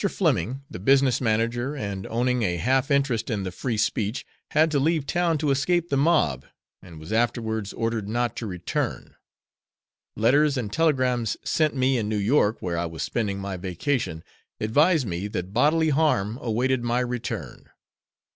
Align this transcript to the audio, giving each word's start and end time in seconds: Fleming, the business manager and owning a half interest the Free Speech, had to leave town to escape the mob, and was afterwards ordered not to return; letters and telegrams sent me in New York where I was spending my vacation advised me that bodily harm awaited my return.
Fleming, 0.09 0.63
the 0.67 0.79
business 0.79 1.21
manager 1.21 1.75
and 1.75 2.07
owning 2.07 2.41
a 2.41 2.57
half 2.57 2.89
interest 2.89 3.27
the 3.27 3.51
Free 3.51 3.77
Speech, 3.77 4.25
had 4.49 4.71
to 4.71 4.79
leave 4.79 5.05
town 5.05 5.37
to 5.37 5.51
escape 5.51 5.89
the 5.89 5.95
mob, 5.95 6.43
and 6.81 6.99
was 6.99 7.13
afterwards 7.13 7.71
ordered 7.71 8.09
not 8.09 8.35
to 8.37 8.47
return; 8.47 9.15
letters 10.15 10.57
and 10.57 10.73
telegrams 10.73 11.37
sent 11.45 11.75
me 11.75 11.99
in 11.99 12.09
New 12.09 12.17
York 12.17 12.63
where 12.63 12.79
I 12.79 12.87
was 12.87 13.03
spending 13.03 13.37
my 13.37 13.57
vacation 13.57 14.23
advised 14.59 15.05
me 15.05 15.27
that 15.27 15.53
bodily 15.53 15.89
harm 15.89 16.39
awaited 16.41 16.83
my 16.83 17.01
return. 17.01 17.69